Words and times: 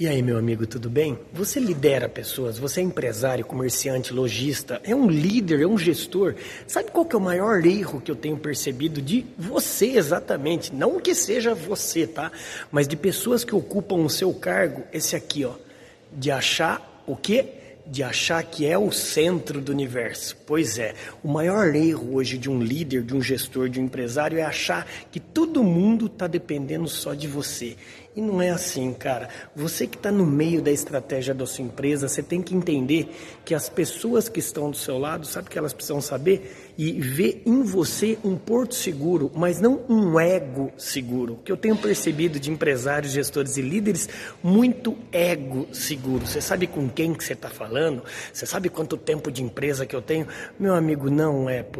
E 0.00 0.08
aí, 0.08 0.22
meu 0.22 0.38
amigo, 0.38 0.66
tudo 0.66 0.88
bem? 0.88 1.18
Você 1.30 1.60
lidera 1.60 2.08
pessoas, 2.08 2.58
você 2.58 2.80
é 2.80 2.82
empresário, 2.82 3.44
comerciante, 3.44 4.14
lojista, 4.14 4.80
é 4.82 4.94
um 4.94 5.10
líder, 5.10 5.60
é 5.60 5.66
um 5.66 5.76
gestor. 5.76 6.36
Sabe 6.66 6.90
qual 6.90 7.04
que 7.04 7.14
é 7.14 7.18
o 7.18 7.20
maior 7.20 7.62
erro 7.66 8.00
que 8.00 8.10
eu 8.10 8.16
tenho 8.16 8.38
percebido 8.38 9.02
de 9.02 9.26
você 9.36 9.88
exatamente? 9.88 10.74
Não 10.74 10.98
que 10.98 11.14
seja 11.14 11.54
você, 11.54 12.06
tá? 12.06 12.32
Mas 12.72 12.88
de 12.88 12.96
pessoas 12.96 13.44
que 13.44 13.54
ocupam 13.54 13.96
o 13.96 14.08
seu 14.08 14.32
cargo, 14.32 14.84
esse 14.90 15.14
aqui, 15.14 15.44
ó, 15.44 15.52
de 16.10 16.30
achar 16.30 17.04
o 17.06 17.14
quê? 17.14 17.59
De 17.90 18.04
achar 18.04 18.42
que 18.44 18.64
é 18.64 18.78
o 18.78 18.92
centro 18.92 19.60
do 19.60 19.72
universo. 19.72 20.36
Pois 20.46 20.78
é, 20.78 20.94
o 21.24 21.28
maior 21.28 21.74
erro 21.74 22.14
hoje 22.14 22.38
de 22.38 22.48
um 22.48 22.62
líder, 22.62 23.02
de 23.02 23.14
um 23.14 23.20
gestor, 23.20 23.68
de 23.68 23.80
um 23.80 23.84
empresário 23.84 24.38
é 24.38 24.42
achar 24.42 24.86
que 25.10 25.18
todo 25.18 25.64
mundo 25.64 26.06
está 26.06 26.28
dependendo 26.28 26.88
só 26.88 27.14
de 27.14 27.26
você. 27.26 27.76
E 28.14 28.20
não 28.20 28.42
é 28.42 28.50
assim, 28.50 28.92
cara. 28.92 29.28
Você 29.54 29.86
que 29.86 29.96
está 29.96 30.10
no 30.10 30.26
meio 30.26 30.60
da 30.60 30.70
estratégia 30.72 31.32
da 31.32 31.46
sua 31.46 31.64
empresa, 31.64 32.08
você 32.08 32.20
tem 32.20 32.42
que 32.42 32.54
entender 32.54 33.08
que 33.44 33.54
as 33.54 33.68
pessoas 33.68 34.28
que 34.28 34.40
estão 34.40 34.68
do 34.68 34.76
seu 34.76 34.98
lado, 34.98 35.24
sabe 35.24 35.46
o 35.46 35.50
que 35.50 35.56
elas 35.56 35.72
precisam 35.72 36.00
saber? 36.00 36.72
E 36.76 36.92
ver 37.00 37.42
em 37.46 37.62
você 37.62 38.18
um 38.24 38.36
porto 38.36 38.74
seguro, 38.74 39.30
mas 39.32 39.60
não 39.60 39.82
um 39.88 40.18
ego 40.18 40.72
seguro. 40.76 41.38
Que 41.44 41.52
eu 41.52 41.56
tenho 41.56 41.76
percebido 41.76 42.40
de 42.40 42.50
empresários, 42.50 43.12
gestores 43.12 43.56
e 43.56 43.62
líderes, 43.62 44.08
muito 44.42 44.96
ego 45.12 45.68
seguro. 45.72 46.26
Você 46.26 46.40
sabe 46.40 46.66
com 46.66 46.88
quem 46.88 47.14
que 47.14 47.22
você 47.22 47.34
está 47.34 47.48
Você 48.32 48.46
sabe 48.46 48.68
quanto 48.68 48.96
tempo 48.96 49.30
de 49.30 49.42
empresa 49.42 49.86
que 49.86 49.94
eu 49.94 50.02
tenho? 50.02 50.26
Meu 50.58 50.74
amigo, 50.74 51.08
não 51.08 51.48
é 51.48 51.62
por 51.62 51.78